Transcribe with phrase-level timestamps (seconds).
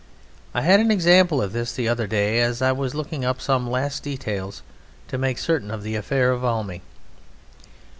[0.55, 3.69] I had an example of this the other day, as I was looking up some
[3.69, 4.63] last details
[5.09, 6.81] to make certain of the affair of Valmy.